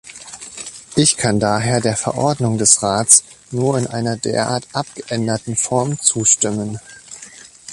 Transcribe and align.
Ich 0.95 1.15
kann 1.15 1.39
daher 1.39 1.79
der 1.79 1.95
Verordnung 1.95 2.57
des 2.57 2.81
Rats 2.81 3.23
nur 3.51 3.77
in 3.77 3.85
einer 3.85 4.17
derart 4.17 4.67
abgeänderten 4.73 5.55
Form 5.55 5.99
zustimmen. 5.99 6.79